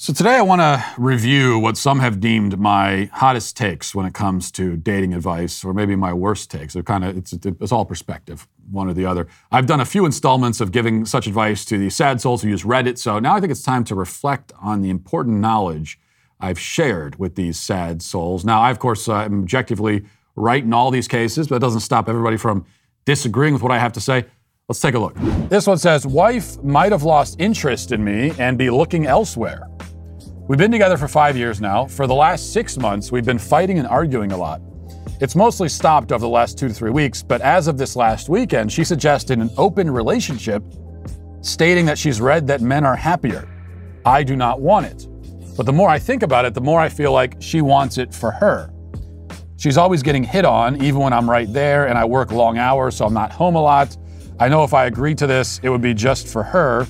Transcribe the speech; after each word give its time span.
So 0.00 0.12
today 0.12 0.36
I 0.36 0.42
want 0.42 0.60
to 0.60 0.84
review 0.96 1.58
what 1.58 1.76
some 1.76 1.98
have 1.98 2.20
deemed 2.20 2.56
my 2.56 3.10
hottest 3.12 3.56
takes 3.56 3.96
when 3.96 4.06
it 4.06 4.14
comes 4.14 4.52
to 4.52 4.76
dating 4.76 5.12
advice, 5.12 5.64
or 5.64 5.74
maybe 5.74 5.96
my 5.96 6.12
worst 6.12 6.52
takes. 6.52 6.74
They're 6.74 6.84
kind 6.84 7.04
of 7.04 7.16
it's, 7.16 7.32
it's 7.32 7.72
all 7.72 7.84
perspective, 7.84 8.46
one 8.70 8.88
or 8.88 8.94
the 8.94 9.04
other. 9.04 9.26
I've 9.50 9.66
done 9.66 9.80
a 9.80 9.84
few 9.84 10.06
installments 10.06 10.60
of 10.60 10.70
giving 10.70 11.04
such 11.04 11.26
advice 11.26 11.64
to 11.64 11.78
the 11.78 11.90
sad 11.90 12.20
souls 12.20 12.42
who 12.42 12.48
use 12.48 12.62
Reddit, 12.62 12.96
so 12.96 13.18
now 13.18 13.34
I 13.34 13.40
think 13.40 13.50
it's 13.50 13.64
time 13.64 13.82
to 13.84 13.96
reflect 13.96 14.52
on 14.60 14.82
the 14.82 14.88
important 14.88 15.38
knowledge 15.38 15.98
I've 16.38 16.60
shared 16.60 17.18
with 17.18 17.34
these 17.34 17.58
sad 17.58 18.00
souls. 18.00 18.44
Now, 18.44 18.60
I 18.60 18.70
of 18.70 18.78
course 18.78 19.08
uh, 19.08 19.22
am 19.22 19.40
objectively 19.40 20.04
right 20.36 20.62
in 20.62 20.72
all 20.72 20.92
these 20.92 21.08
cases, 21.08 21.48
but 21.48 21.56
it 21.56 21.62
doesn't 21.62 21.80
stop 21.80 22.08
everybody 22.08 22.36
from 22.36 22.64
disagreeing 23.04 23.52
with 23.52 23.64
what 23.64 23.72
I 23.72 23.80
have 23.80 23.94
to 23.94 24.00
say. 24.00 24.26
Let's 24.68 24.78
take 24.78 24.94
a 24.94 24.98
look. 25.00 25.16
This 25.48 25.66
one 25.66 25.78
says, 25.78 26.06
"Wife 26.06 26.62
might 26.62 26.92
have 26.92 27.02
lost 27.02 27.40
interest 27.40 27.90
in 27.90 28.04
me 28.04 28.32
and 28.38 28.56
be 28.56 28.70
looking 28.70 29.04
elsewhere." 29.04 29.67
We've 30.48 30.58
been 30.58 30.72
together 30.72 30.96
for 30.96 31.08
five 31.08 31.36
years 31.36 31.60
now. 31.60 31.84
For 31.84 32.06
the 32.06 32.14
last 32.14 32.54
six 32.54 32.78
months, 32.78 33.12
we've 33.12 33.26
been 33.26 33.38
fighting 33.38 33.78
and 33.78 33.86
arguing 33.86 34.32
a 34.32 34.36
lot. 34.38 34.62
It's 35.20 35.36
mostly 35.36 35.68
stopped 35.68 36.10
over 36.10 36.22
the 36.22 36.28
last 36.28 36.56
two 36.56 36.68
to 36.68 36.72
three 36.72 36.90
weeks, 36.90 37.22
but 37.22 37.42
as 37.42 37.68
of 37.68 37.76
this 37.76 37.96
last 37.96 38.30
weekend, 38.30 38.72
she 38.72 38.82
suggested 38.82 39.40
an 39.40 39.50
open 39.58 39.90
relationship, 39.90 40.64
stating 41.42 41.84
that 41.84 41.98
she's 41.98 42.22
read 42.22 42.46
that 42.46 42.62
men 42.62 42.86
are 42.86 42.96
happier. 42.96 43.46
I 44.06 44.22
do 44.22 44.36
not 44.36 44.62
want 44.62 44.86
it. 44.86 45.06
But 45.54 45.66
the 45.66 45.72
more 45.74 45.90
I 45.90 45.98
think 45.98 46.22
about 46.22 46.46
it, 46.46 46.54
the 46.54 46.62
more 46.62 46.80
I 46.80 46.88
feel 46.88 47.12
like 47.12 47.36
she 47.40 47.60
wants 47.60 47.98
it 47.98 48.14
for 48.14 48.30
her. 48.30 48.72
She's 49.58 49.76
always 49.76 50.02
getting 50.02 50.24
hit 50.24 50.46
on, 50.46 50.82
even 50.82 51.02
when 51.02 51.12
I'm 51.12 51.28
right 51.28 51.52
there 51.52 51.88
and 51.88 51.98
I 51.98 52.06
work 52.06 52.32
long 52.32 52.56
hours, 52.56 52.96
so 52.96 53.04
I'm 53.04 53.12
not 53.12 53.32
home 53.32 53.54
a 53.54 53.60
lot. 53.60 53.98
I 54.40 54.48
know 54.48 54.64
if 54.64 54.72
I 54.72 54.86
agreed 54.86 55.18
to 55.18 55.26
this, 55.26 55.60
it 55.62 55.68
would 55.68 55.82
be 55.82 55.92
just 55.92 56.26
for 56.26 56.42
her, 56.42 56.86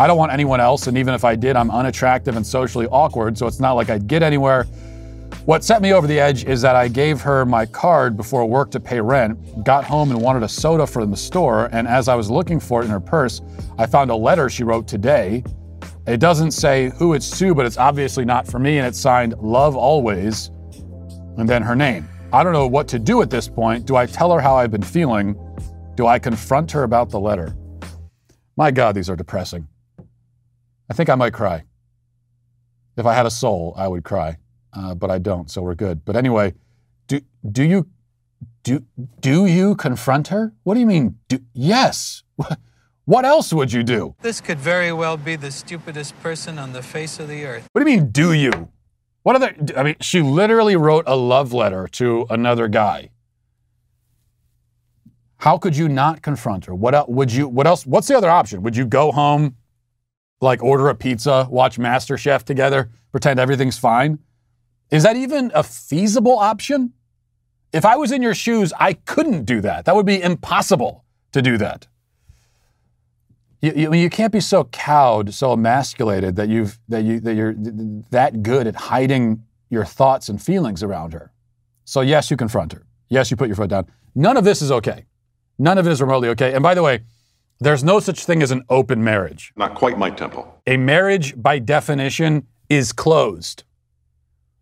I 0.00 0.06
don't 0.06 0.16
want 0.16 0.32
anyone 0.32 0.60
else, 0.60 0.86
and 0.86 0.96
even 0.96 1.12
if 1.12 1.26
I 1.26 1.36
did, 1.36 1.56
I'm 1.56 1.70
unattractive 1.70 2.34
and 2.34 2.46
socially 2.46 2.86
awkward, 2.86 3.36
so 3.36 3.46
it's 3.46 3.60
not 3.60 3.74
like 3.74 3.90
I'd 3.90 4.06
get 4.06 4.22
anywhere. 4.22 4.64
What 5.44 5.62
set 5.62 5.82
me 5.82 5.92
over 5.92 6.06
the 6.06 6.18
edge 6.18 6.46
is 6.46 6.62
that 6.62 6.74
I 6.74 6.88
gave 6.88 7.20
her 7.20 7.44
my 7.44 7.66
card 7.66 8.16
before 8.16 8.46
work 8.46 8.70
to 8.70 8.80
pay 8.80 8.98
rent, 8.98 9.62
got 9.62 9.84
home 9.84 10.10
and 10.10 10.18
wanted 10.18 10.42
a 10.42 10.48
soda 10.48 10.86
from 10.86 11.10
the 11.10 11.18
store, 11.18 11.68
and 11.72 11.86
as 11.86 12.08
I 12.08 12.14
was 12.14 12.30
looking 12.30 12.58
for 12.58 12.80
it 12.80 12.86
in 12.86 12.90
her 12.90 12.98
purse, 12.98 13.42
I 13.76 13.84
found 13.84 14.10
a 14.10 14.16
letter 14.16 14.48
she 14.48 14.64
wrote 14.64 14.88
today. 14.88 15.44
It 16.06 16.16
doesn't 16.16 16.52
say 16.52 16.92
who 16.96 17.12
it's 17.12 17.38
to, 17.38 17.54
but 17.54 17.66
it's 17.66 17.76
obviously 17.76 18.24
not 18.24 18.46
for 18.46 18.58
me, 18.58 18.78
and 18.78 18.86
it's 18.86 18.98
signed 18.98 19.34
Love 19.34 19.76
Always, 19.76 20.50
and 21.36 21.46
then 21.46 21.60
her 21.60 21.76
name. 21.76 22.08
I 22.32 22.42
don't 22.42 22.54
know 22.54 22.66
what 22.66 22.88
to 22.88 22.98
do 22.98 23.20
at 23.20 23.28
this 23.28 23.50
point. 23.50 23.84
Do 23.84 23.96
I 23.96 24.06
tell 24.06 24.32
her 24.32 24.40
how 24.40 24.56
I've 24.56 24.70
been 24.70 24.82
feeling? 24.82 25.38
Do 25.94 26.06
I 26.06 26.18
confront 26.18 26.72
her 26.72 26.84
about 26.84 27.10
the 27.10 27.20
letter? 27.20 27.54
My 28.56 28.70
God, 28.70 28.94
these 28.94 29.10
are 29.10 29.16
depressing. 29.16 29.68
I 30.90 30.92
think 30.92 31.08
I 31.08 31.14
might 31.14 31.32
cry. 31.32 31.62
If 32.96 33.06
I 33.06 33.14
had 33.14 33.24
a 33.24 33.30
soul, 33.30 33.72
I 33.76 33.86
would 33.86 34.02
cry, 34.02 34.38
uh, 34.72 34.94
but 34.94 35.10
I 35.10 35.18
don't, 35.18 35.48
so 35.50 35.62
we're 35.62 35.76
good. 35.76 36.04
But 36.04 36.16
anyway, 36.16 36.54
do 37.06 37.20
do 37.50 37.62
you 37.62 37.86
do 38.64 38.84
do 39.20 39.46
you 39.46 39.76
confront 39.76 40.28
her? 40.28 40.52
What 40.64 40.74
do 40.74 40.80
you 40.80 40.86
mean? 40.86 41.18
Do, 41.28 41.38
yes. 41.54 42.24
What 43.06 43.24
else 43.24 43.52
would 43.52 43.72
you 43.72 43.82
do? 43.82 44.14
This 44.22 44.40
could 44.40 44.58
very 44.58 44.92
well 44.92 45.16
be 45.16 45.34
the 45.34 45.50
stupidest 45.50 46.16
person 46.22 46.60
on 46.60 46.72
the 46.72 46.80
face 46.80 47.18
of 47.18 47.26
the 47.26 47.44
earth. 47.44 47.66
What 47.72 47.82
do 47.82 47.90
you 47.90 47.96
mean? 47.96 48.12
Do 48.12 48.32
you? 48.32 48.68
What 49.24 49.34
other? 49.34 49.52
I 49.76 49.82
mean, 49.82 49.96
she 50.00 50.20
literally 50.22 50.76
wrote 50.76 51.04
a 51.08 51.16
love 51.16 51.52
letter 51.52 51.88
to 51.88 52.26
another 52.30 52.68
guy. 52.68 53.10
How 55.38 55.58
could 55.58 55.76
you 55.76 55.88
not 55.88 56.22
confront 56.22 56.66
her? 56.66 56.74
What 56.74 56.94
else 56.94 57.08
would 57.08 57.32
you? 57.32 57.48
What 57.48 57.66
else? 57.66 57.84
What's 57.84 58.06
the 58.06 58.16
other 58.16 58.30
option? 58.30 58.62
Would 58.62 58.76
you 58.76 58.86
go 58.86 59.10
home? 59.10 59.56
Like 60.40 60.62
order 60.62 60.88
a 60.88 60.94
pizza, 60.94 61.46
watch 61.50 61.78
MasterChef 61.78 62.44
together, 62.44 62.90
pretend 63.12 63.38
everything's 63.38 63.78
fine? 63.78 64.18
Is 64.90 65.02
that 65.02 65.16
even 65.16 65.52
a 65.54 65.62
feasible 65.62 66.38
option? 66.38 66.92
If 67.72 67.84
I 67.84 67.96
was 67.96 68.10
in 68.10 68.22
your 68.22 68.34
shoes, 68.34 68.72
I 68.78 68.94
couldn't 68.94 69.44
do 69.44 69.60
that. 69.60 69.84
That 69.84 69.94
would 69.94 70.06
be 70.06 70.20
impossible 70.20 71.04
to 71.32 71.42
do 71.42 71.56
that. 71.58 71.86
You, 73.62 73.72
you, 73.76 73.94
you 73.94 74.10
can't 74.10 74.32
be 74.32 74.40
so 74.40 74.64
cowed, 74.64 75.34
so 75.34 75.52
emasculated 75.52 76.36
that 76.36 76.48
you've 76.48 76.78
that 76.88 77.04
you 77.04 77.20
that 77.20 77.34
you're 77.34 77.54
that 78.10 78.42
good 78.42 78.66
at 78.66 78.74
hiding 78.74 79.44
your 79.68 79.84
thoughts 79.84 80.28
and 80.28 80.42
feelings 80.42 80.82
around 80.82 81.12
her. 81.12 81.32
So 81.84 82.00
yes, 82.00 82.30
you 82.30 82.36
confront 82.36 82.72
her. 82.72 82.86
Yes, 83.08 83.30
you 83.30 83.36
put 83.36 83.48
your 83.48 83.56
foot 83.56 83.70
down. 83.70 83.86
None 84.14 84.36
of 84.36 84.44
this 84.44 84.62
is 84.62 84.72
okay. 84.72 85.04
None 85.58 85.76
of 85.76 85.86
it 85.86 85.90
is 85.90 86.00
remotely 86.00 86.30
okay. 86.30 86.54
And 86.54 86.62
by 86.62 86.74
the 86.74 86.82
way, 86.82 87.00
there's 87.60 87.84
no 87.84 88.00
such 88.00 88.24
thing 88.24 88.42
as 88.42 88.50
an 88.50 88.62
open 88.68 89.04
marriage. 89.04 89.52
Not 89.56 89.74
quite 89.74 89.98
my 89.98 90.10
tempo. 90.10 90.52
A 90.66 90.76
marriage, 90.76 91.40
by 91.40 91.58
definition, 91.58 92.46
is 92.68 92.92
closed. 92.92 93.64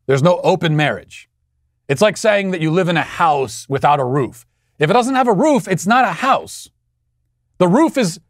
There's 0.06 0.22
no 0.22 0.40
open 0.42 0.76
marriage. 0.76 1.28
It's 1.88 2.02
like 2.02 2.16
saying 2.16 2.50
that 2.50 2.60
you 2.60 2.70
live 2.70 2.88
in 2.88 2.96
a 2.96 3.02
house 3.02 3.66
without 3.68 4.00
a 4.00 4.04
roof. 4.04 4.46
If 4.78 4.90
it 4.90 4.92
doesn't 4.92 5.14
have 5.14 5.28
a 5.28 5.32
roof, 5.32 5.68
it's 5.68 5.86
not 5.86 6.04
a 6.04 6.12
house. 6.12 6.70
The 7.58 7.68
roof 7.68 7.96
is 7.96 8.20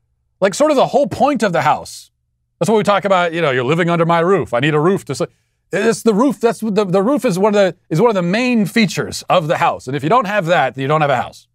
like 0.40 0.54
sort 0.54 0.70
of 0.70 0.76
the 0.76 0.86
whole 0.88 1.06
point 1.06 1.42
of 1.42 1.52
the 1.52 1.62
house. 1.62 2.10
That's 2.58 2.68
what 2.68 2.76
we 2.76 2.82
talk 2.82 3.04
about. 3.04 3.32
You 3.32 3.40
know, 3.40 3.50
you're 3.50 3.64
living 3.64 3.90
under 3.90 4.06
my 4.06 4.20
roof. 4.20 4.52
I 4.52 4.60
need 4.60 4.74
a 4.74 4.80
roof 4.80 5.04
to 5.06 5.14
sleep. 5.14 5.30
It's 5.70 6.02
the 6.02 6.14
roof. 6.14 6.40
That's 6.40 6.60
the, 6.60 6.84
the 6.84 7.02
roof 7.02 7.24
is 7.24 7.38
one 7.38 7.54
of 7.54 7.60
the 7.60 7.76
is 7.90 8.00
one 8.00 8.10
of 8.10 8.14
the 8.14 8.22
main 8.22 8.64
features 8.64 9.22
of 9.28 9.48
the 9.48 9.58
house. 9.58 9.86
And 9.86 9.94
if 9.94 10.02
you 10.02 10.08
don't 10.08 10.26
have 10.26 10.46
that, 10.46 10.74
then 10.74 10.82
you 10.82 10.88
don't 10.88 11.02
have 11.02 11.10
a 11.10 11.16
house. 11.16 11.46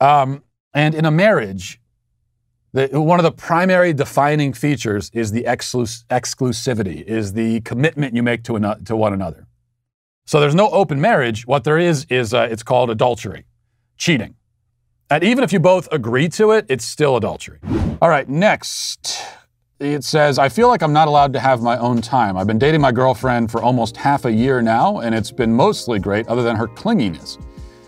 Um, 0.00 0.42
and 0.76 0.94
in 0.94 1.06
a 1.06 1.10
marriage, 1.10 1.80
the, 2.74 3.00
one 3.00 3.18
of 3.18 3.24
the 3.24 3.32
primary 3.32 3.94
defining 3.94 4.52
features 4.52 5.10
is 5.14 5.32
the 5.32 5.44
exclus- 5.44 6.04
exclusivity, 6.08 7.02
is 7.02 7.32
the 7.32 7.62
commitment 7.62 8.14
you 8.14 8.22
make 8.22 8.44
to, 8.44 8.56
an- 8.56 8.84
to 8.84 8.94
one 8.94 9.14
another. 9.14 9.46
So 10.26 10.38
there's 10.38 10.54
no 10.54 10.68
open 10.68 11.00
marriage. 11.00 11.46
What 11.46 11.64
there 11.64 11.78
is 11.78 12.06
is 12.10 12.34
uh, 12.34 12.48
it's 12.50 12.62
called 12.62 12.90
adultery, 12.90 13.46
cheating. 13.96 14.34
And 15.08 15.24
even 15.24 15.42
if 15.44 15.52
you 15.52 15.60
both 15.60 15.88
agree 15.90 16.28
to 16.30 16.50
it, 16.50 16.66
it's 16.68 16.84
still 16.84 17.16
adultery. 17.16 17.58
All 18.02 18.10
right, 18.10 18.28
next. 18.28 19.24
It 19.80 20.04
says, 20.04 20.38
I 20.38 20.50
feel 20.50 20.68
like 20.68 20.82
I'm 20.82 20.92
not 20.92 21.08
allowed 21.08 21.32
to 21.32 21.40
have 21.40 21.62
my 21.62 21.78
own 21.78 22.02
time. 22.02 22.36
I've 22.36 22.46
been 22.46 22.58
dating 22.58 22.82
my 22.82 22.92
girlfriend 22.92 23.50
for 23.50 23.62
almost 23.62 23.96
half 23.96 24.26
a 24.26 24.32
year 24.32 24.60
now, 24.60 24.98
and 24.98 25.14
it's 25.14 25.30
been 25.30 25.54
mostly 25.54 25.98
great, 25.98 26.26
other 26.28 26.42
than 26.42 26.56
her 26.56 26.66
clinginess. 26.66 27.38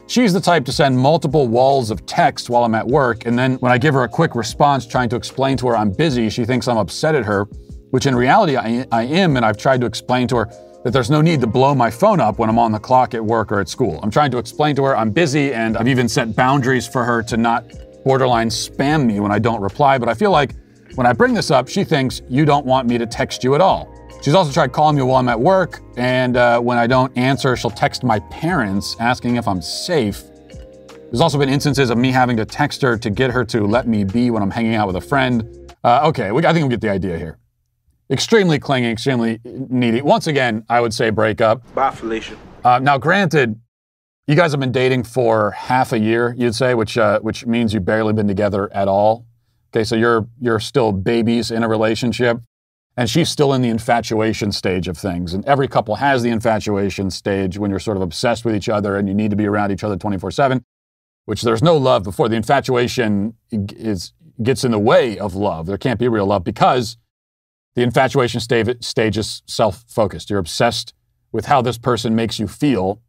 She's 0.09 0.33
the 0.33 0.41
type 0.41 0.65
to 0.65 0.73
send 0.73 0.99
multiple 0.99 1.49
walls 1.49 1.91
of 1.91 2.07
text 2.07 2.49
while 2.49 2.65
I'm 2.65 2.75
at 2.75 2.87
work, 2.87 3.27
and 3.27 3.39
then 3.39 3.57
when 3.57 3.71
I 3.71 3.77
give 3.77 3.93
her 3.93 4.05
a 4.05 4.09
quick 4.09 4.35
response 4.35 4.87
trying 4.87 5.11
to 5.11 5.17
explain 5.17 5.59
to 5.59 5.69
her 5.69 5.77
I'm 5.77 5.91
busy, 5.91 6.31
she 6.31 6.47
thinks 6.47 6.67
I'm 6.67 6.79
upset 6.79 7.15
at 7.15 7.27
her, 7.27 7.45
which 7.91 8.07
in 8.07 8.17
reality 8.17 8.57
I, 8.57 8.87
I 8.91 9.03
am, 9.03 9.37
and 9.37 9.45
I've 9.45 9.59
tried 9.59 9.83
to 9.83 9.87
explain 9.87 10.27
to 10.29 10.37
her 10.37 10.45
that 10.83 10.95
there's 10.95 11.11
no 11.11 11.21
need 11.21 11.43
to 11.43 11.47
blow 11.47 11.75
my 11.75 11.91
phone 11.91 12.21
up 12.21 12.39
when 12.39 12.49
I'm 12.49 12.59
on 12.59 12.73
the 12.73 12.79
clock 12.79 13.13
at 13.13 13.23
work 13.23 13.53
or 13.53 13.61
at 13.61 13.69
school. 13.69 14.01
I'm 14.03 14.11
trying 14.11 14.31
to 14.31 14.39
explain 14.39 14.75
to 14.77 14.85
her 14.85 14.97
I'm 14.97 15.11
busy, 15.11 15.53
and 15.53 15.77
I've 15.77 15.89
even 15.89 16.09
set 16.09 16.35
boundaries 16.35 16.89
for 16.89 17.05
her 17.05 17.23
to 17.25 17.37
not 17.37 17.71
borderline 18.03 18.49
spam 18.49 19.05
me 19.05 19.21
when 19.21 19.31
I 19.31 19.39
don't 19.39 19.61
reply, 19.61 19.99
but 19.99 20.09
I 20.09 20.15
feel 20.15 20.31
like 20.31 20.55
when 20.95 21.07
I 21.07 21.13
bring 21.13 21.35
this 21.35 21.51
up, 21.51 21.69
she 21.69 21.85
thinks 21.85 22.23
you 22.31 22.47
don't 22.47 22.65
want 22.65 22.89
me 22.89 22.97
to 22.97 23.05
text 23.05 23.45
you 23.45 23.55
at 23.55 23.61
all. 23.61 23.95
She's 24.21 24.35
also 24.35 24.51
tried 24.53 24.73
calling 24.73 24.97
me 24.97 25.03
while 25.03 25.17
I'm 25.17 25.29
at 25.29 25.41
work, 25.41 25.81
and 25.97 26.37
uh, 26.37 26.61
when 26.61 26.77
I 26.77 26.87
don't 26.87 27.17
answer, 27.17 27.57
she'll 27.57 27.71
text 27.71 28.03
my 28.03 28.19
parents 28.31 28.97
asking 28.99 29.37
if 29.37 29.47
I'm 29.47 29.63
safe. 29.63 30.25
There's 31.11 31.21
also 31.21 31.39
been 31.39 31.49
instances 31.49 31.89
of 31.89 31.99
me 31.99 32.11
having 32.11 32.37
to 32.37 32.45
text 32.45 32.83
her 32.83 32.99
to 32.99 33.11
get 33.11 33.31
her 33.31 33.45
to 33.47 33.65
let 33.67 33.87
me 33.87 34.05
be 34.05 34.31
when 34.31 34.43
I'm 34.43 34.51
hanging 34.51 34.75
out 34.75 34.89
with 34.89 34.97
a 34.97 35.01
friend. 35.01 35.73
Uh, 35.85 36.09
okay, 36.09 36.33
we, 36.33 36.45
I 36.45 36.53
think 36.53 36.65
we 36.65 36.71
get 36.71 36.81
the 36.81 36.91
idea 36.91 37.17
here. 37.17 37.39
Extremely 38.11 38.59
clingy, 38.59 38.91
extremely 38.91 39.39
needy. 39.45 40.03
Once 40.03 40.27
again, 40.27 40.65
I 40.69 40.81
would 40.81 40.93
say 40.93 41.11
break 41.11 41.41
up. 41.41 41.63
Bye, 41.75 41.93
Felicia. 41.93 42.37
Uh, 42.65 42.81
now, 42.81 42.99
granted, 42.99 43.61
you 44.27 44.35
guys 44.35 44.51
have 44.51 44.61
been 44.61 44.73
dating 44.73 45.05
for 45.05 45.53
half 45.53 45.93
a 45.93 45.99
year, 45.99 46.35
you'd 46.37 46.55
say, 46.55 46.75
which 46.75 46.99
uh, 46.99 47.21
which 47.21 47.47
means 47.47 47.73
you've 47.73 47.85
barely 47.85 48.13
been 48.13 48.29
together 48.29 48.71
at 48.75 48.89
all. 48.89 49.25
Okay, 49.73 49.85
so 49.85 49.95
you're 49.95 50.27
you're 50.41 50.61
still 50.61 50.93
babies 50.93 51.51
in 51.51 51.63
a 51.63 51.69
relationship. 51.69 52.39
And 52.99 53.09
she's 53.09 53.31
still 53.31 53.55
in 53.55 53.63
the 53.63 53.69
infatuation 53.69 54.51
stage 54.51 54.89
of 54.89 54.99
things. 54.99 55.33
And 55.33 55.45
every 55.45 55.69
couple 55.69 55.95
has 55.95 56.25
the 56.25 56.31
infatuation 56.31 57.13
stage 57.13 57.57
when 57.57 57.71
you're 57.71 57.79
sort 57.79 57.97
of 57.97 58.03
obsessed 58.03 58.45
with 58.45 58.57
each 58.57 58.69
other 58.69 58.97
and 58.97 59.07
you 59.07 59.15
need 59.15 59.31
to 59.31 59.37
be 59.37 59.47
around 59.47 59.71
each 59.71 59.85
other 59.85 59.97
24 59.97 60.33
7, 60.33 60.65
which 61.27 61.43
there's 61.43 61.63
no 61.63 61.77
love 61.77 62.03
before. 62.03 62.29
The 62.29 62.35
infatuation 62.35 63.35
is, 63.53 64.13
gets 64.43 64.65
in 64.65 64.73
the 64.73 64.81
way 64.81 65.17
of 65.17 65.37
love. 65.37 65.67
There 65.67 65.79
can't 65.79 66.01
be 66.01 66.09
real 66.09 66.27
love 66.27 66.43
because 66.43 66.97
the 67.77 67.85
infatuation 67.85 68.41
stage, 68.41 68.85
stage 68.85 69.17
is 69.17 69.43
self 69.47 69.85
focused. 69.87 70.29
You're 70.29 70.41
obsessed 70.41 70.93
with 71.31 71.47
how 71.47 71.63
this 71.63 71.79
person 71.79 72.17
makes 72.17 72.41
you 72.41 72.49
feel. 72.49 73.01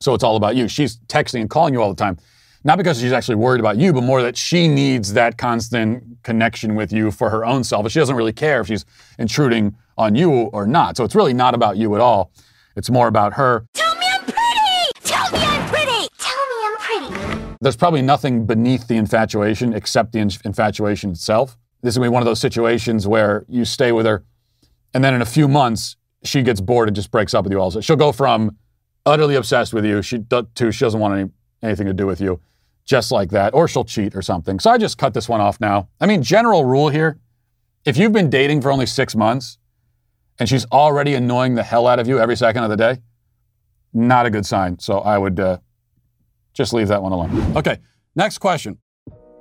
So 0.00 0.12
it's 0.12 0.24
all 0.24 0.34
about 0.34 0.56
you. 0.56 0.66
She's 0.66 0.98
texting 1.06 1.42
and 1.42 1.48
calling 1.48 1.72
you 1.72 1.80
all 1.80 1.94
the 1.94 2.02
time. 2.02 2.18
Not 2.64 2.78
because 2.78 3.00
she's 3.00 3.12
actually 3.12 3.34
worried 3.34 3.60
about 3.60 3.76
you, 3.76 3.92
but 3.92 4.02
more 4.02 4.22
that 4.22 4.36
she 4.36 4.68
needs 4.68 5.12
that 5.14 5.36
constant 5.36 6.22
connection 6.22 6.74
with 6.74 6.92
you 6.92 7.10
for 7.10 7.30
her 7.30 7.44
own 7.44 7.64
self. 7.64 7.90
She 7.90 7.98
doesn't 7.98 8.14
really 8.14 8.32
care 8.32 8.60
if 8.60 8.68
she's 8.68 8.84
intruding 9.18 9.76
on 9.98 10.14
you 10.14 10.30
or 10.30 10.66
not. 10.66 10.96
So 10.96 11.04
it's 11.04 11.14
really 11.14 11.34
not 11.34 11.54
about 11.54 11.76
you 11.76 11.94
at 11.94 12.00
all. 12.00 12.30
It's 12.76 12.88
more 12.88 13.08
about 13.08 13.34
her. 13.34 13.66
Tell 13.74 13.94
me 13.96 14.06
I'm 14.08 14.24
pretty! 14.24 14.92
Tell 15.02 15.30
me 15.32 15.38
I'm 15.40 15.68
pretty! 15.68 16.08
Tell 16.18 16.36
me 16.36 16.54
I'm 16.64 17.10
pretty! 17.10 17.56
There's 17.60 17.76
probably 17.76 18.02
nothing 18.02 18.46
beneath 18.46 18.86
the 18.86 18.96
infatuation 18.96 19.72
except 19.74 20.12
the 20.12 20.20
infatuation 20.20 21.10
itself. 21.10 21.58
This 21.82 21.94
is 21.94 21.98
going 21.98 22.06
to 22.06 22.10
be 22.10 22.14
one 22.14 22.22
of 22.22 22.26
those 22.26 22.40
situations 22.40 23.08
where 23.08 23.44
you 23.48 23.64
stay 23.64 23.90
with 23.90 24.06
her 24.06 24.24
And 24.94 25.02
then 25.02 25.14
in 25.14 25.22
a 25.22 25.26
few 25.26 25.48
months, 25.48 25.96
she 26.22 26.42
gets 26.42 26.60
bored 26.60 26.88
and 26.88 26.94
just 26.94 27.10
breaks 27.10 27.34
up 27.34 27.44
with 27.44 27.52
you 27.52 27.58
also. 27.58 27.80
She'll 27.80 27.96
go 27.96 28.12
from 28.12 28.56
utterly 29.04 29.34
obsessed 29.34 29.74
with 29.74 29.84
you 29.84 30.00
she, 30.00 30.20
to 30.20 30.70
she 30.70 30.84
doesn't 30.84 31.00
want 31.00 31.18
any, 31.18 31.30
anything 31.60 31.88
to 31.88 31.92
do 31.92 32.06
with 32.06 32.20
you, 32.20 32.40
just 32.84 33.12
like 33.12 33.30
that. 33.30 33.54
Or 33.54 33.68
she'll 33.68 33.84
cheat 33.84 34.14
or 34.14 34.22
something. 34.22 34.58
So 34.58 34.70
I 34.70 34.78
just 34.78 34.98
cut 34.98 35.14
this 35.14 35.28
one 35.28 35.40
off 35.40 35.60
now. 35.60 35.88
I 36.00 36.06
mean, 36.06 36.22
general 36.22 36.64
rule 36.64 36.88
here 36.88 37.18
if 37.84 37.96
you've 37.96 38.12
been 38.12 38.30
dating 38.30 38.60
for 38.60 38.70
only 38.70 38.86
six 38.86 39.16
months 39.16 39.58
and 40.38 40.48
she's 40.48 40.64
already 40.66 41.14
annoying 41.14 41.54
the 41.54 41.62
hell 41.62 41.86
out 41.86 41.98
of 41.98 42.06
you 42.06 42.18
every 42.18 42.36
second 42.36 42.62
of 42.62 42.70
the 42.70 42.76
day, 42.76 42.98
not 43.92 44.26
a 44.26 44.30
good 44.30 44.46
sign. 44.46 44.78
So 44.78 45.00
I 45.00 45.18
would 45.18 45.38
uh, 45.40 45.58
just 46.52 46.72
leave 46.72 46.88
that 46.88 47.02
one 47.02 47.12
alone. 47.12 47.56
Okay, 47.56 47.78
next 48.14 48.38
question. 48.38 48.78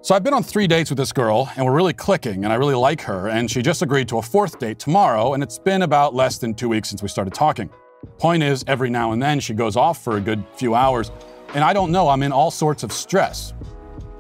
So 0.04 0.16
I've 0.16 0.24
been 0.24 0.34
on 0.34 0.42
three 0.42 0.66
dates 0.66 0.90
with 0.90 0.98
this 0.98 1.14
girl, 1.14 1.52
and 1.56 1.64
we're 1.64 1.76
really 1.76 1.94
clicking, 1.94 2.44
and 2.44 2.52
I 2.52 2.56
really 2.56 2.74
like 2.74 3.02
her, 3.02 3.30
and 3.30 3.50
she 3.52 3.62
just 3.62 3.84
agreed 3.84 4.08
to 4.08 4.18
a 4.18 4.22
fourth 4.22 4.58
date 4.58 4.80
tomorrow, 4.80 5.36
and 5.36 5.44
it's 5.44 5.60
been 5.60 5.84
about 5.84 6.16
less 6.16 6.40
than 6.40 6.56
two 6.56 6.70
weeks 6.70 6.90
since 6.90 7.04
we 7.04 7.08
started 7.08 7.36
talking. 7.36 7.70
Point 8.18 8.42
is, 8.42 8.64
every 8.66 8.90
now 8.90 9.12
and 9.12 9.22
then 9.22 9.40
she 9.40 9.54
goes 9.54 9.76
off 9.76 10.04
for 10.04 10.18
a 10.18 10.20
good 10.20 10.44
few 10.56 10.74
hours, 10.74 11.12
and 11.54 11.64
I 11.64 11.74
don't 11.74 11.92
know, 11.92 12.08
I'm 12.10 12.24
in 12.24 12.32
all 12.32 12.52
sorts 12.52 12.84
of 12.84 12.92
stress. 12.92 13.54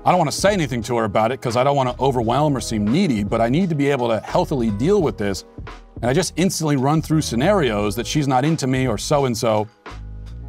I 0.04 0.10
don't 0.10 0.18
want 0.18 0.32
to 0.32 0.38
say 0.38 0.52
anything 0.52 0.82
to 0.84 0.98
her 0.98 1.04
about 1.04 1.32
it 1.32 1.40
because 1.40 1.56
I 1.56 1.64
don't 1.64 1.76
want 1.76 1.96
to 1.96 2.04
overwhelm 2.04 2.58
or 2.58 2.60
seem 2.62 2.86
needy, 2.86 3.24
but 3.24 3.40
I 3.40 3.50
need 3.50 3.70
to 3.70 3.76
be 3.76 3.88
able 3.90 4.08
to 4.10 4.20
healthily 4.20 4.72
deal 4.72 5.02
with 5.02 5.18
this. 5.18 5.46
And 6.02 6.06
I 6.06 6.14
just 6.14 6.34
instantly 6.38 6.76
run 6.76 7.02
through 7.02 7.22
scenarios 7.22 7.96
that 7.96 8.08
she's 8.08 8.28
not 8.28 8.44
into 8.44 8.66
me 8.66 8.88
or 8.88 8.98
so 8.98 9.26
and 9.26 9.38
so. 9.38 9.68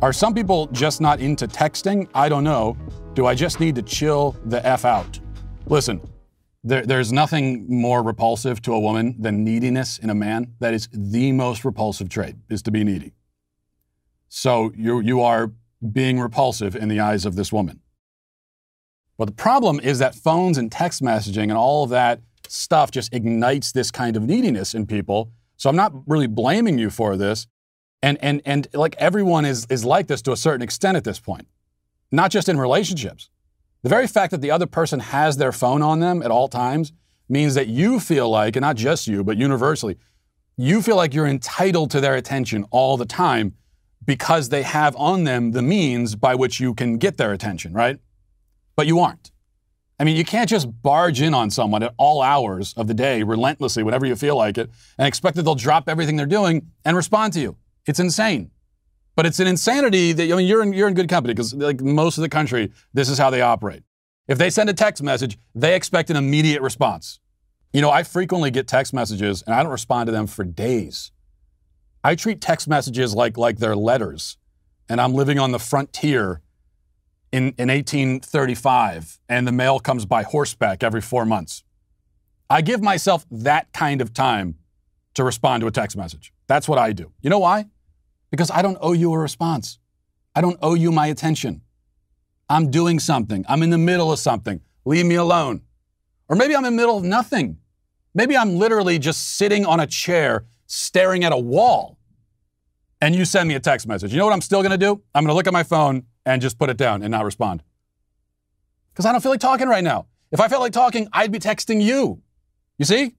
Are 0.01 0.13
some 0.13 0.35
people 0.35 0.67
just 0.69 1.01
not 1.01 1.21
into 1.21 1.47
texting? 1.47 2.09
I 2.15 2.29
don't 2.29 2.45
know. 2.45 2.77
Do 3.15 3.27
I 3.27 3.35
just 3.35 3.61
need 3.61 3.75
to 3.75 3.83
chill 3.83 4.35
the 4.47 4.65
F 4.67 4.85
out? 4.87 5.21
Listen, 5.67 6.01
there, 6.65 6.87
there's 6.87 7.13
nothing 7.13 7.67
more 7.69 8.03
repulsive 8.03 8.63
to 8.63 8.73
a 8.73 8.81
woman 8.81 9.15
than 9.21 9.45
neediness 9.45 9.99
in 9.99 10.11
a 10.11 10.15
man. 10.15 10.55
That 10.61 10.73
is 10.73 10.89
the 10.93 11.31
most 11.31 11.65
repulsive 11.65 12.09
trait, 12.09 12.37
is 12.49 12.63
to 12.63 12.71
be 12.71 12.85
needy. 12.85 13.13
So 14.29 14.73
you, 14.75 15.01
you 15.01 15.21
are 15.21 15.53
being 15.91 16.21
repulsive 16.21 16.77
in 16.77 16.89
the 16.89 17.01
eyes 17.01 17.25
of 17.27 17.35
this 17.35 17.53
woman. 17.53 17.81
But 19.19 19.27
the 19.27 19.35
problem 19.35 19.81
is 19.81 19.99
that 19.99 20.15
phones 20.15 20.59
and 20.59 20.71
text 20.71 21.03
messaging 21.03 21.45
and 21.45 21.53
all 21.53 21.85
of 21.85 21.91
that 21.91 22.21
stuff 22.49 22.91
just 22.91 23.13
ignites 23.15 23.73
this 23.73 23.91
kind 23.91 24.17
of 24.17 24.23
neediness 24.23 24.75
in 24.75 24.87
people. 24.87 25.33
So 25.57 25.71
I'm 25.71 25.77
not 25.77 25.93
really 26.07 26.27
blaming 26.27 26.79
you 26.79 26.91
for 26.91 27.17
this. 27.17 27.47
And, 28.03 28.19
and, 28.21 28.43
and 28.45 28.67
like 28.75 28.97
everyone 28.99 29.45
is, 29.45 29.67
is 29.71 29.85
like 29.85 30.09
this 30.09 30.23
to 30.23 30.33
a 30.33 30.37
certain 30.37 30.63
extent 30.63 30.97
at 30.97 31.05
this 31.05 31.21
point, 31.21 31.47
not 32.11 32.31
just 32.31 32.49
in 32.49 32.59
relationships. 32.59 33.31
The 33.83 33.89
very 33.89 34.07
fact 34.07 34.31
that 34.33 34.41
the 34.41 34.51
other 34.51 34.67
person 34.67 35.01
has 35.01 35.37
their 35.37 35.53
phone 35.53 35.83
on 35.83 36.01
them 36.01 36.23
at 36.23 36.31
all 36.31 36.49
times 36.49 36.93
means 37.29 37.55
that 37.55 37.69
you 37.69 38.01
feel 38.01 38.29
like, 38.29 38.57
and 38.57 38.63
not 38.63 38.77
just 38.77 39.07
you, 39.07 39.25
but 39.25 39.37
universally, 39.37 39.99
you 40.57 40.83
feel 40.83 40.97
like 40.97 41.15
you're 41.15 41.27
entitled 41.27 41.91
to 41.93 42.01
their 42.01 42.15
attention 42.15 42.65
all 42.71 42.97
the 42.97 43.07
time 43.07 43.55
because 44.05 44.49
they 44.49 44.63
have 44.63 44.97
on 44.97 45.25
them 45.25 45.53
the 45.53 45.63
means 45.63 46.15
by 46.15 46.35
which 46.35 46.61
you 46.61 46.75
can 46.75 46.99
get 46.99 47.17
their 47.17 47.33
attention, 47.33 47.73
right? 47.73 47.99
But 48.77 48.87
you 48.87 48.99
aren't. 49.01 49.31
I 49.99 50.05
mean, 50.05 50.17
you 50.17 50.25
can't 50.25 50.49
just 50.49 50.83
barge 50.83 51.21
in 51.21 51.35
on 51.35 51.51
someone 51.51 51.83
at 51.83 51.95
all 51.97 52.23
hours 52.23 52.75
of 52.77 52.89
the 52.89 52.95
day, 52.95 53.23
relentlessly, 53.23 53.83
whenever 53.83 54.05
you 54.05 54.17
feel 54.17 54.37
like 54.37 54.59
it, 54.59 54.69
and 54.99 55.07
expect 55.07 55.37
that 55.37 55.43
they'll 55.43 55.55
drop 55.55 55.89
everything 55.89 56.17
they're 56.17 56.27
doing 56.27 56.71
and 56.85 56.97
respond 56.97 57.33
to 57.35 57.41
you. 57.41 57.57
It's 57.87 58.01
insane. 58.01 58.51
But 59.15 59.27
it's 59.27 59.39
an 59.39 59.47
insanity 59.47 60.13
that 60.13 60.33
I 60.33 60.37
mean, 60.37 60.47
you're 60.47 60.63
in, 60.63 60.73
you're 60.73 60.89
in 60.89 60.95
good 60.95 61.09
company 61.09 61.35
because 61.35 61.55
like 61.55 61.81
most 61.81 62.19
of 62.19 62.23
the 62.23 62.29
country, 62.29 62.73
this 62.95 63.09
is 63.09 63.19
how 63.19 63.31
they 63.31 63.43
operate. 63.43 63.83
If 64.27 64.39
they 64.39 64.51
send 64.51 64.71
a 64.71 64.75
text 64.75 65.03
message, 65.03 65.39
they 65.55 65.77
expect 65.77 66.11
an 66.11 66.17
immediate 66.17 66.63
response. 66.63 67.21
You 67.73 67.81
know, 67.81 67.91
I 67.91 68.03
frequently 68.03 68.51
get 68.51 68.67
text 68.67 68.93
messages 68.93 69.43
and 69.43 69.55
I 69.55 69.63
don't 69.63 69.73
respond 69.73 70.07
to 70.07 70.13
them 70.13 70.27
for 70.27 70.45
days. 70.45 71.13
I 72.05 72.15
treat 72.15 72.41
text 72.41 72.67
messages 72.69 73.15
like 73.15 73.37
like 73.37 73.59
they're 73.59 73.77
letters, 73.77 74.37
and 74.89 75.01
I'm 75.01 75.15
living 75.15 75.39
on 75.39 75.53
the 75.53 75.59
frontier 75.59 76.41
in, 77.31 77.55
in 77.59 77.69
1835, 77.69 79.19
and 79.29 79.47
the 79.47 79.53
mail 79.53 79.79
comes 79.81 80.05
by 80.05 80.23
horseback 80.23 80.83
every 80.83 81.01
four 81.01 81.25
months. 81.25 81.65
I 82.51 82.61
give 82.61 82.83
myself 82.83 83.25
that 83.31 83.73
kind 83.73 84.01
of 84.01 84.13
time 84.13 84.57
to 85.15 85.25
respond 85.25 85.63
to 85.63 85.67
a 85.67 85.71
text 85.71 85.97
message. 85.97 86.33
That's 86.47 86.69
what 86.69 86.79
I 86.79 86.93
do. 86.93 87.13
You 87.23 87.31
know 87.31 87.39
why? 87.39 87.67
Because 88.31 88.51
I 88.51 88.63
don't 88.63 88.79
owe 88.81 88.93
you 88.93 89.13
a 89.13 89.19
response. 89.19 89.79
I 90.35 90.41
don't 90.41 90.59
owe 90.61 90.75
you 90.75 90.93
my 90.93 91.07
attention. 91.07 91.63
I'm 92.49 92.71
doing 92.71 92.99
something. 92.99 93.45
I'm 93.49 93.63
in 93.63 93.71
the 93.71 93.79
middle 93.79 94.13
of 94.13 94.19
something. 94.19 94.61
Leave 94.85 95.07
me 95.07 95.15
alone. 95.15 95.63
Or 96.29 96.37
maybe 96.37 96.55
I'm 96.55 96.65
in 96.65 96.75
the 96.75 96.77
middle 96.77 96.99
of 96.99 97.05
nothing. 97.05 97.59
Maybe 98.15 98.37
I'm 98.37 98.57
literally 98.57 98.99
just 98.99 99.37
sitting 99.39 99.65
on 99.65 99.81
a 99.81 99.87
chair 99.87 100.45
staring 100.73 101.23
at 101.23 101.33
a 101.33 101.39
wall. 101.39 101.99
And 103.01 103.15
you 103.15 103.25
send 103.25 103.47
me 103.47 103.55
a 103.55 103.61
text 103.61 103.87
message. 103.87 104.13
You 104.13 104.19
know 104.19 104.25
what 104.25 104.33
I'm 104.33 104.41
still 104.41 104.63
going 104.63 104.73
to 104.73 104.79
do? 104.79 105.03
I'm 105.15 105.23
going 105.23 105.29
to 105.29 105.35
look 105.35 105.47
at 105.47 105.53
my 105.53 105.65
phone 105.65 106.05
and 106.25 106.41
just 106.41 106.59
put 106.59 106.71
it 106.71 106.77
down 106.77 107.03
and 107.03 107.11
not 107.11 107.25
respond. 107.25 107.63
Because 108.93 109.05
I 109.05 109.13
don't 109.13 109.21
feel 109.21 109.33
like 109.33 109.41
talking 109.41 109.69
right 109.69 109.85
now. 109.85 110.07
If 110.31 110.41
I 110.41 110.49
felt 110.49 110.63
like 110.63 110.73
talking, 110.73 111.09
I'd 111.13 111.31
be 111.31 111.39
texting 111.39 111.83
you. 111.83 112.23
You 112.79 112.85
see? 112.87 113.15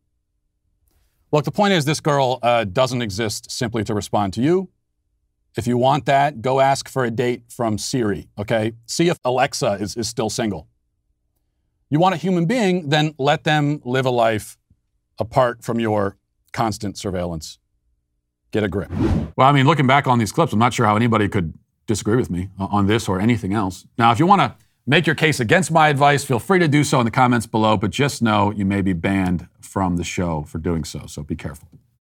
Look, 1.31 1.45
the 1.45 1.51
point 1.51 1.73
is, 1.73 1.85
this 1.85 1.99
girl 1.99 2.39
uh, 2.41 2.63
doesn't 2.63 3.01
exist 3.01 3.51
simply 3.51 3.83
to 3.83 3.93
respond 3.93 4.33
to 4.33 4.41
you. 4.41 4.69
If 5.55 5.67
you 5.67 5.77
want 5.77 6.05
that, 6.05 6.41
go 6.41 6.59
ask 6.59 6.89
for 6.89 7.05
a 7.05 7.11
date 7.11 7.43
from 7.49 7.77
Siri, 7.77 8.29
okay? 8.39 8.73
See 8.87 9.09
if 9.09 9.19
Alexa 9.23 9.73
is, 9.73 9.95
is 9.95 10.07
still 10.07 10.31
single. 10.31 10.67
You 11.91 11.99
want 11.99 12.15
a 12.15 12.17
human 12.17 12.45
being, 12.47 12.89
then 12.89 13.13
let 13.19 13.43
them 13.43 13.79
live 13.83 14.07
a 14.07 14.11
life 14.11 14.57
apart 15.19 15.63
from 15.63 15.79
your 15.79 16.17
constant 16.53 16.97
surveillance. 16.97 17.59
Get 18.51 18.63
a 18.63 18.67
grip. 18.67 18.91
Well, 19.35 19.47
I 19.47 19.51
mean, 19.51 19.65
looking 19.65 19.87
back 19.87 20.07
on 20.07 20.19
these 20.19 20.31
clips, 20.31 20.53
I'm 20.53 20.59
not 20.59 20.73
sure 20.73 20.85
how 20.85 20.95
anybody 20.95 21.27
could 21.27 21.53
disagree 21.87 22.15
with 22.15 22.29
me 22.29 22.49
uh, 22.59 22.67
on 22.71 22.87
this 22.87 23.09
or 23.09 23.19
anything 23.19 23.53
else. 23.53 23.85
Now, 23.97 24.11
if 24.11 24.19
you 24.19 24.25
want 24.25 24.41
to 24.41 24.55
make 24.85 25.05
your 25.05 25.15
case 25.15 25.39
against 25.39 25.71
my 25.71 25.89
advice, 25.89 26.23
feel 26.23 26.39
free 26.39 26.59
to 26.59 26.67
do 26.67 26.83
so 26.83 26.99
in 26.99 27.05
the 27.05 27.11
comments 27.11 27.45
below, 27.45 27.77
but 27.77 27.91
just 27.91 28.21
know 28.21 28.51
you 28.51 28.65
may 28.65 28.81
be 28.81 28.93
banned 28.93 29.47
from 29.59 29.97
the 29.97 30.03
show 30.03 30.43
for 30.43 30.59
doing 30.59 30.83
so, 30.83 31.05
so 31.07 31.23
be 31.23 31.35
careful. 31.35 31.67